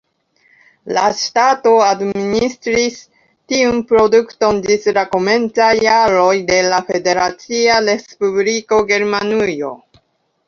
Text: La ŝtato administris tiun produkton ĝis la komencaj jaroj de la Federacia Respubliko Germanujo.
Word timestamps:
La 0.97 1.01
ŝtato 1.17 1.71
administris 1.87 2.95
tiun 3.53 3.77
produkton 3.91 4.61
ĝis 4.69 4.89
la 4.97 5.03
komencaj 5.11 5.69
jaroj 5.83 6.33
de 6.49 6.57
la 6.71 6.79
Federacia 6.87 7.77
Respubliko 7.91 8.81
Germanujo. 8.93 9.71